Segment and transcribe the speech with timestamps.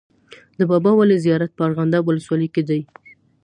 [0.57, 2.81] د بابا ولي زیارت په ارغنداب ولسوالۍ کي دی.